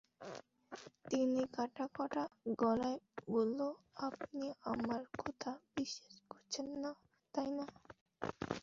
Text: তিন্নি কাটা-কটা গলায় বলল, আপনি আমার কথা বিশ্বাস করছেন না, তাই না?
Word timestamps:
তিন্নি 1.09 1.43
কাটা-কটা 1.55 2.23
গলায় 2.57 2.99
বলল, 3.27 3.59
আপনি 4.07 4.45
আমার 4.63 5.01
কথা 5.17 5.51
বিশ্বাস 5.75 6.15
করছেন 6.29 6.67
না, 6.83 6.91
তাই 7.33 7.49
না? 7.57 7.65